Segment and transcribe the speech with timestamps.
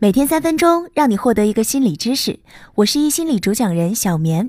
[0.00, 2.38] 每天三分钟，让你获得一个心理知识。
[2.76, 4.48] 我是一心理主讲人小棉。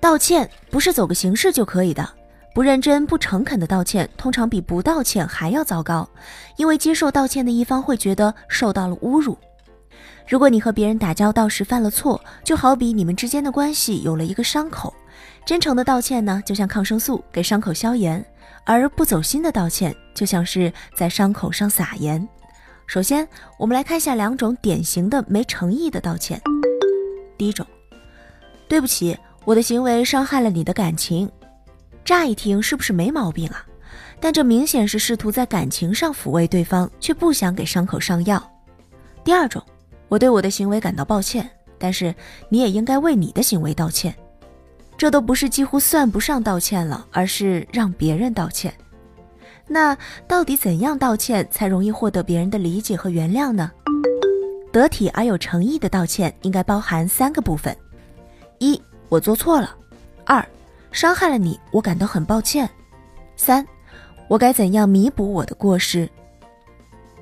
[0.00, 2.08] 道歉不是走个形式就可以的，
[2.54, 6.08] 不认真、不诚恳的道歉，通常比不道歉还要糟糕。
[6.56, 9.36] 因为接受道歉的一方会觉得受到了侮辱。
[10.26, 14.90] 如果你和别人打交道时犯了错，就好比你们之间的关系有了一个伤口，
[15.44, 18.22] 真诚的道歉呢，就像抗生素，给伤口消炎；
[18.64, 22.26] 而不走心的道歉，就像是在伤口上撒盐。
[22.86, 23.26] 首先，
[23.58, 26.40] 我们来看一下两种典型的没诚意的道歉。
[27.38, 27.66] 第一种，
[28.68, 31.30] 对不起，我的行为伤害了你的感情。
[32.04, 33.64] 乍一听是不是没毛病啊？
[34.20, 38.42] 但这明显是试图在感情上抚慰对方，却不想给伤口上药。
[39.24, 39.62] 第二种，
[40.08, 42.14] 我对我的行为感到抱歉，但是
[42.48, 44.14] 你也应该为你的行为道歉。
[44.98, 48.72] 这都不是几乎算不上道歉了，而是让别人道歉。
[49.72, 49.96] 那
[50.28, 53.72] 到底怎样道歉才容易获得别人的理解和原谅呢？
[54.70, 57.74] 得体而有诚意的道歉应该包含三个部分：
[58.58, 59.70] 一，我做错了；
[60.26, 60.46] 二，
[60.90, 62.66] 伤害了你，我感到很抱歉；
[63.34, 63.66] 三，
[64.28, 66.06] 我该怎样弥补我的过失？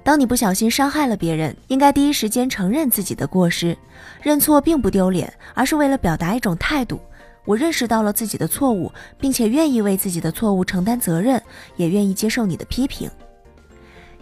[0.02, 3.78] 当你不小心伤害了别人，应该第一时间承认自己的过失，
[4.20, 7.00] 认错并不丢脸，而是为了表达一种态度。
[7.44, 11.42] 我认识到了自己的错误，并且愿意为自己的错误承担责任，
[11.76, 13.10] 也愿意接受你的批评。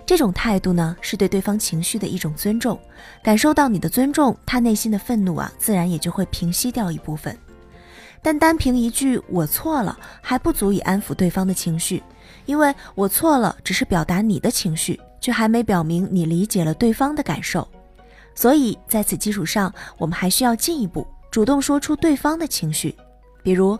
[0.07, 2.79] 这种态度呢，是对对方情绪的一种尊重。
[3.23, 7.37] 感受到你的尊重，他内心的愤怒啊，自然也就会平息掉一部分。
[8.23, 12.03] 但单凭一句“我错了”还不足以安抚对方的情绪，
[12.47, 17.67] 因为我错了只是表达你的情绪，却还没表明你理解了对方的感受。
[18.35, 22.97] 所以在此基础上，我们还需要进一步主动说出对方的情绪。
[23.49, 23.79] 比如，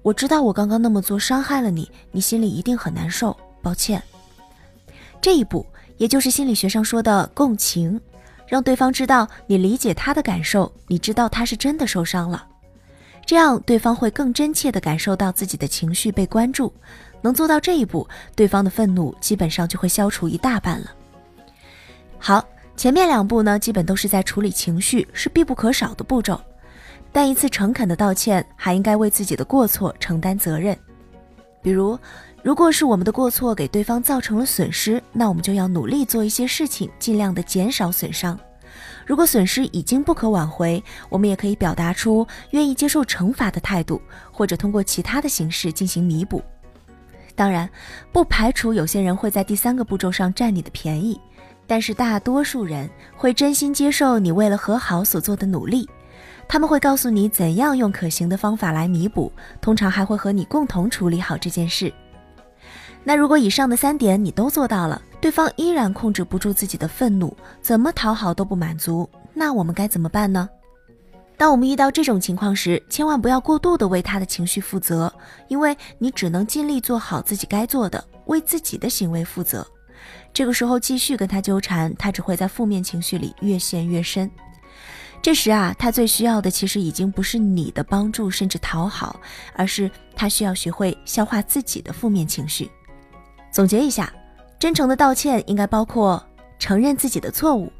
[0.00, 4.02] 我知道我刚刚那么做伤害了你，你心里一定很难受，抱歉。
[5.20, 5.66] 这一步，
[5.98, 8.00] 也就是心理学上说的共情，
[8.46, 12.46] 让对方知道你理解他的感受，你知道他是真的受伤了，
[13.26, 16.72] 这样对方会更真切地感受到自己的情绪被关注。
[17.20, 20.90] 能做到这一步，对方的愤怒基本上就会消除一大半了。
[22.18, 22.42] 好，
[22.74, 26.40] 前面两步呢，基本都是在处理情绪，是必不可少的步骤。
[27.12, 30.76] 但一次诚恳的道歉，还应该为自己的过错承担责任。
[31.60, 31.98] 比如，
[32.42, 38.38] 如果是我们的过错给对方造成了损失，那我们就要努力做一些事情，尽量的减少损伤。
[39.04, 46.42] 如果损失已经不可挽回，我们也可以表达出愿意接受惩罚的态度，或者通过其他的形式进行弥补。
[47.34, 47.68] 当然，
[48.12, 51.18] 不排除有些人会在第三个步骤上占你的便宜，
[51.66, 55.88] 但是大多数人会真心接受你为了和好所做的努力。
[56.48, 59.30] 他们会告诉你怎样用可行的方法来弥补，
[59.60, 61.92] 通常还会和你共同处理好这件事。
[63.04, 70.48] 那如果以上的三点你都做到了，对方依然控制不住自己的愤怒，怎么讨好都不满足，那我们该怎么办呢？
[71.36, 75.12] 当我们遇到这种情况时，千万不要过度的为他的情绪负责，
[75.46, 79.66] 因为你只能尽力做好自己该做的，为自己的行为负责。
[80.34, 84.28] 这个时候继续跟他纠缠，他只会在负面情绪里越陷越深。
[85.20, 89.20] 这时啊，他最需要的其实已经不是你的帮助，甚至讨好，
[89.54, 92.70] 而是他需要学会消化自己的负面情绪。
[93.50, 94.10] 总结一下，
[94.58, 96.24] 真诚的道歉应该包括
[96.58, 97.70] 承认自己的错误，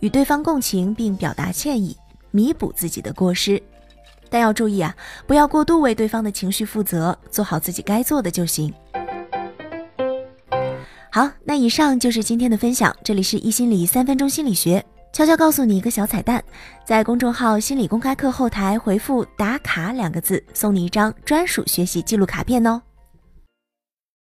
[0.00, 1.96] 与对方共情并表达歉意，
[2.32, 3.62] 弥补自己的过失。
[4.30, 4.94] 但要注意啊，
[5.26, 8.72] 不要过度为对方的情绪负责，做好自己该做的就行。
[11.10, 12.94] 好，那以上就是今天的分享。
[13.04, 14.84] 这里是一心理三分钟心理学。
[15.18, 16.40] 悄悄告诉你一个小彩蛋，
[16.84, 22.80] 在公众号“心理公开课”后台回复“打卡”两个字，送你一张专属学习记录卡片哦。